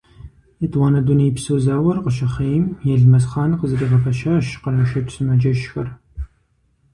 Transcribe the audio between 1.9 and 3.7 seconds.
къыщыхъейм, Елмэсхъан